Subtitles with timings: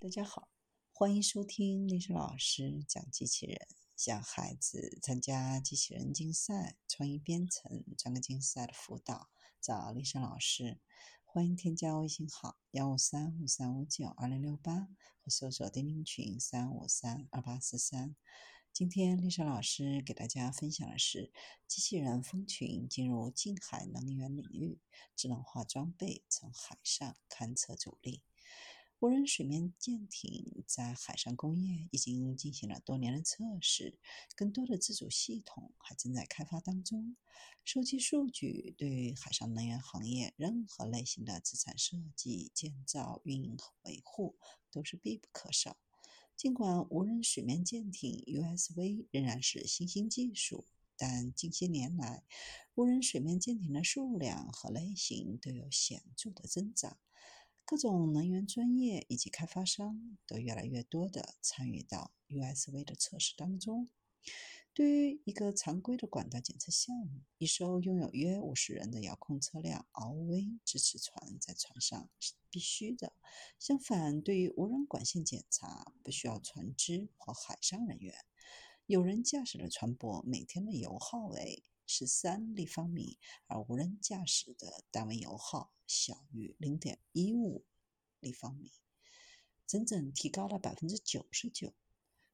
[0.00, 0.48] 大家好，
[0.92, 3.66] 欢迎收听历史老师讲机器人，
[3.96, 9.28] 向孩子参加机器人竞赛、创意编程、创客竞赛的辅导，
[9.60, 10.78] 找历史老师。
[11.24, 14.86] 欢迎添加微信号幺五三五三五九二零六八，
[15.24, 18.14] 或搜索钉钉群三五三二八四三。
[18.72, 21.32] 今天历史老师给大家分享的是
[21.66, 24.78] 机器人蜂群进入近海能源领域，
[25.16, 28.22] 智能化装备从海上勘测主力。
[29.00, 33.96] 无人水面舰艇在海上工业已经进行了多年的测试，
[34.34, 37.16] 更多的自主系统还正在开发当中。
[37.64, 44.36] 收集数据对于海上能源行业任何类型的资产设计、建造、运营和维护
[44.72, 45.76] 都是必不可少。
[46.36, 52.24] 尽管无人水面舰艇 USV 仍然是新兴技术，但近些年来，
[52.74, 56.98] 无人水面舰艇的数量和类型都有显著的增长。
[57.68, 63.90] 各种能源专业以及开发商都越来越多地参与到 USV 的测试当中。
[64.72, 73.12] 对于一个常规的管道检测项目，一艘拥有约五十人的遥控车辆 ROV 支持船在船上是必须的。
[73.58, 78.14] 相反，对于无人管线检查，不需要船只或海上人员。
[78.86, 81.62] 有人驾驶的船舶每天的油耗为。
[81.88, 87.64] 十三立方米，而无人驾驶的单位油耗小于零点一五
[88.20, 88.70] 立方米，
[89.66, 91.72] 整整提高了百分之九十九。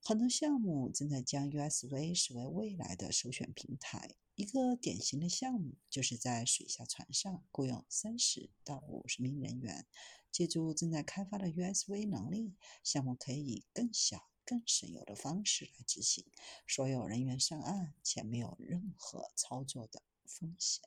[0.00, 4.16] 很多项目正在将 USV 视为未来的首选平台。
[4.34, 9.86] 一个典型的项目就是在水下船上雇佣三十到五十名人员，
[10.32, 14.31] 借助正在开发的 USV 能力，项目可以以更小。
[14.44, 16.24] 更省油的方式来执行，
[16.66, 20.82] 所有人员上岸且没有任何操作的风险，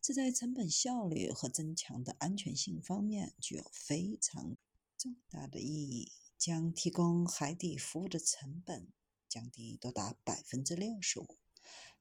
[0.00, 4.56] 这在成本效率和增强的安全性方面具有非常
[4.96, 8.88] 重大的意义，将提供海底服务的成本
[9.28, 11.38] 降低多达百分之六十五。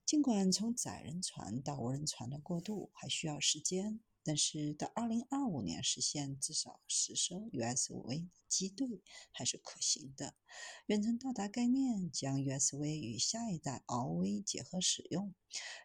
[0.06, 4.00] 尽管从载人船到无人船的过渡还需要时间。
[4.24, 10.36] 但是到二零二五年实现至少十艘 USV 机队还是可行的。
[10.88, 15.34] 远程到达概念将 USV 与下一代 ROV 结合使用。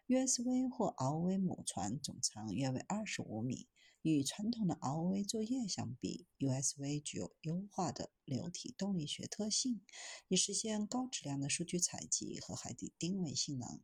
[0.07, 3.67] USV 或 ROV 母船总长约为二十五米。
[4.05, 9.81] 与传统的 ROV 作业相比，USV 具有优化的流体动力学特性，
[10.27, 13.81] 以实现高质量的数据采集和海底定位性能。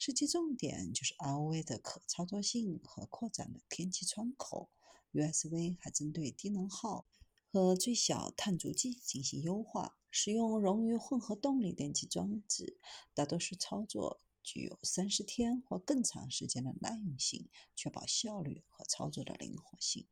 [0.00, 4.70] 设计重点就是 ROV 的可操作性和扩展的天气窗口。
[5.12, 7.04] USV 还针对低能耗
[7.52, 12.78] 和最小碳足迹进行优化，使用溶于混合动力电气装置，
[13.12, 20.06] 大多数操作具有三十天或更长时间的耐用性，确保效率和操作的灵活性。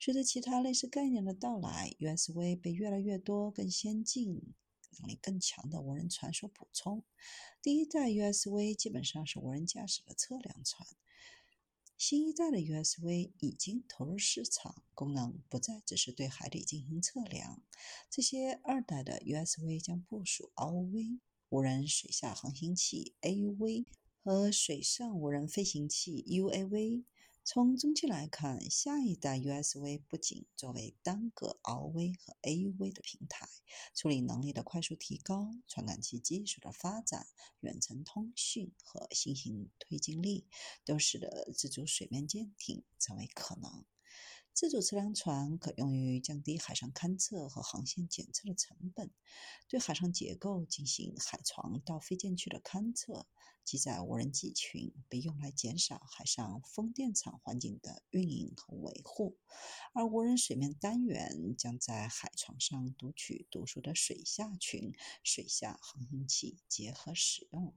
[0.00, 4.54] 随着其他类似概念的到来，USV 被越来越多更先进。
[4.98, 7.04] 能力更强的无人船所补充。
[7.62, 10.86] 第一代 USV 基本上是无人驾驶的测量船，
[11.96, 17.62] 新一代的 USV 已经投入市场，功能不再只是对海底进行测量。
[18.10, 23.86] 这些二代的 USV 将部署 ROV 无人水下航行器 AUV
[24.22, 27.04] 和水上无人飞行器 UAV。
[27.46, 33.46] 从中期来看，下一代 USV 不仅作为单个 RV 和 AUV 的平台，
[33.94, 37.26] 处理能力的快速提高、传感器技术的发展、
[37.60, 40.46] 远程通讯和新型推进力，
[40.86, 43.84] 都使得自主水面舰艇成为可能。
[44.52, 49.10] 自主测量船可用于降低海上勘测和航线检测的成本，
[49.68, 53.26] 对海上结构进行海床到飞舰区的勘测。
[53.64, 59.38] 记载无人机群被用来减少海上风电场环境的运营和维护，
[59.94, 64.92] 而无人水面单元将在海床上读取读数的水下群、
[65.22, 67.74] 水下航行器结合使用。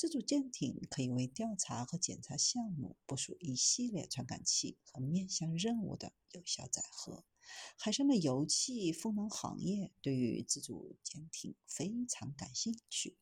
[0.00, 7.22] 自主舰艇可以为调查和检查项目部署一系列传感器和面向任务的有效载荷。
[7.76, 13.18] 海上的油气风能行业对于自主舰艇非常感兴趣，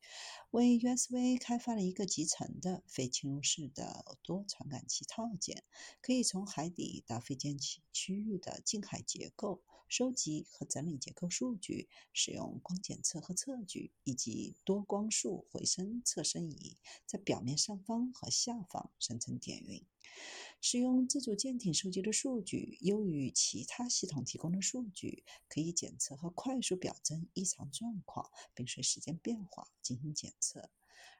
[0.52, 5.64] 为 USV 开发了一个集成的非侵入式的多传感器套件，
[6.00, 16.76] 可以从海底到非舰区区域的近海结构收集和整理结构数据，使用光检测和测距以及多光束回声测深仪，
[17.06, 19.82] 在表面上方和下方生成点云。
[20.60, 30.68] 使用自主舰艇收集的数据优于其他系统提供的数据，可以检测和快速表征异常状况，并随时间变化进行检测。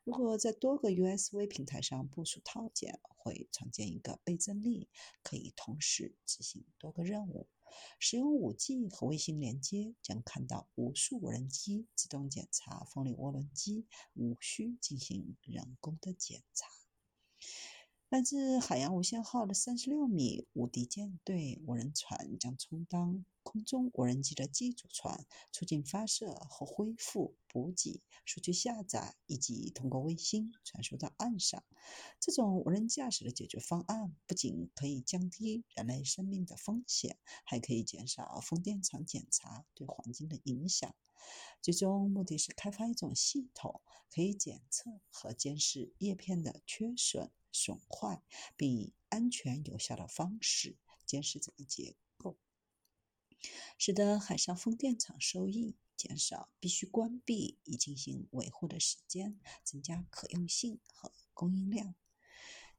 [0.05, 4.89] 如果在多个 USV 平台上部署套件，会创建一个倍增力，
[5.23, 7.47] 可以同时执行多个任务。
[7.99, 16.67] 使用 5G 和卫星连接，将看到无数无人机自动检查风力涡轮机，无需进行人工的检查。
[18.09, 31.65] 来自海洋无限号的三十六米无敌舰队无人船将充当空中无人机的机组船，促进发射和恢复、补给、数据下载以及通过卫星传输到岸上。
[32.21, 40.95] 这种无人驾驶的解决方案不仅可以降低人类生命的风险，还可以减少风电场检查对环境的影响。
[41.63, 43.81] 最终目的是开发一种系统，
[44.11, 47.33] 可以检测和监视叶片的缺损。
[47.51, 48.23] 损坏，
[48.57, 52.08] 并以安全有效的方式监视整个结构，
[53.79, 61.95] 使得海上风电场收益减少必须关闭以进行维护的时间，增加可用性和供应量。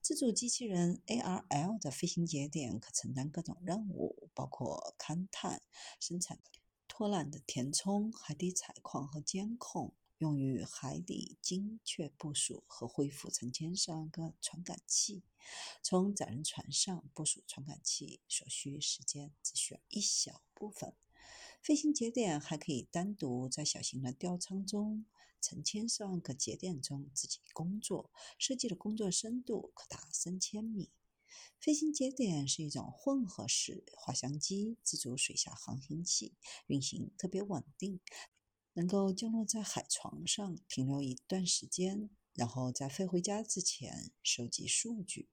[0.02, 5.62] 自主机器人 ARL 的飞行节点可承担各种任务，包括勘探、
[6.00, 6.40] 生产、
[6.88, 9.94] 拖缆的填充、海底采矿和监控。
[10.20, 15.24] 用于海底精确部署和恢复成千上万个传感器。
[15.82, 20.94] 从载人船上部署传感器所需时间只需要一小部分。
[21.62, 25.06] 飞行节点还可以单独在小型的吊舱中、
[25.42, 30.90] 成千上万个节点中自己工作，设计的工作深度可达三千米。
[31.60, 36.34] 飞行节点是一种混合式滑翔机自主水下航行器，
[36.68, 38.00] 运行特别稳定。
[38.74, 45.30] 能够降落在海床上停留一段时间，然后在飞回家之前收集数据。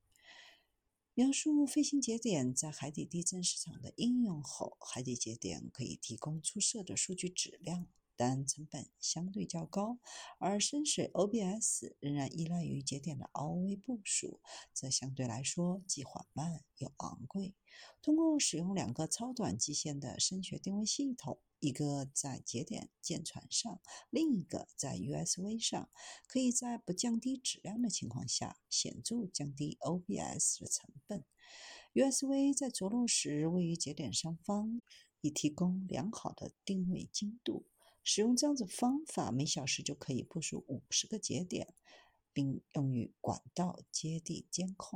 [1.15, 7.87] 描述飞行节点在海底地震市场的应用后，海底节点可以提供出色的数据质量。
[8.19, 9.99] 但成本相对较高，
[10.39, 14.41] 而深水 OBS 仍然依赖于节点的 ROV 部署，
[14.73, 17.55] 则相对来说既缓慢又昂贵。
[18.01, 23.81] 通过使用两个超短基线的声学定位系统，一个在节点舰船上，
[24.11, 25.89] 另一个在 USV 上，
[26.27, 31.25] 可以在不降低质量的情况下，显著降低 OBS 的成本。
[31.95, 34.83] USV 在着陆时位于节点上方，
[35.23, 37.67] 以提供良好的定位精度。
[38.05, 41.75] 使用这样子方法，每小时就可以部署五十个节点，
[42.33, 44.95] 并用于管道接地监控。